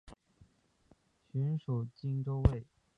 [1.31, 2.65] 寻属靖州卫。